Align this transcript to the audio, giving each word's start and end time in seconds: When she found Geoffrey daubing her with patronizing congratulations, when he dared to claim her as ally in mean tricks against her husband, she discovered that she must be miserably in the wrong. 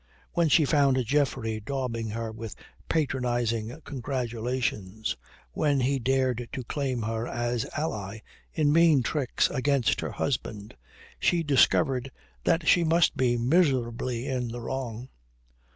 When 0.31 0.49
she 0.49 0.65
found 0.65 1.05
Geoffrey 1.05 1.59
daubing 1.59 2.09
her 2.09 2.31
with 2.31 2.55
patronizing 2.89 3.81
congratulations, 3.85 5.15
when 5.51 5.81
he 5.81 5.99
dared 5.99 6.49
to 6.53 6.63
claim 6.63 7.03
her 7.03 7.27
as 7.27 7.67
ally 7.77 8.21
in 8.51 8.73
mean 8.73 9.03
tricks 9.03 9.47
against 9.51 10.01
her 10.01 10.13
husband, 10.13 10.75
she 11.19 11.43
discovered 11.43 12.09
that 12.45 12.67
she 12.67 12.83
must 12.83 13.15
be 13.15 13.37
miserably 13.37 14.25
in 14.27 14.47
the 14.47 14.59
wrong. 14.61 15.07